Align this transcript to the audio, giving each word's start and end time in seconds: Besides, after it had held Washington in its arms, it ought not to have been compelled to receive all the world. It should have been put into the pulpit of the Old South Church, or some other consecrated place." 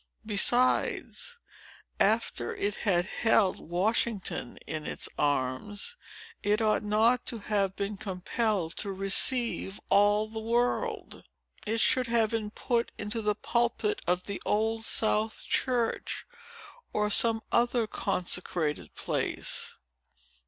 Besides, 0.25 1.37
after 1.99 2.55
it 2.55 2.73
had 2.73 3.05
held 3.05 3.59
Washington 3.59 4.57
in 4.65 4.87
its 4.87 5.07
arms, 5.15 5.95
it 6.41 6.59
ought 6.59 6.81
not 6.81 7.23
to 7.27 7.37
have 7.37 7.75
been 7.75 7.97
compelled 7.97 8.75
to 8.77 8.91
receive 8.91 9.79
all 9.91 10.27
the 10.27 10.39
world. 10.39 11.23
It 11.67 11.81
should 11.81 12.07
have 12.07 12.31
been 12.31 12.49
put 12.49 12.91
into 12.97 13.21
the 13.21 13.35
pulpit 13.35 14.01
of 14.07 14.23
the 14.23 14.41
Old 14.43 14.85
South 14.85 15.45
Church, 15.45 16.25
or 16.93 17.11
some 17.11 17.43
other 17.51 17.85
consecrated 17.85 18.95
place." 18.95 19.77